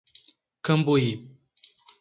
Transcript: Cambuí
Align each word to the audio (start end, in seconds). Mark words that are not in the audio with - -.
Cambuí 0.65 1.09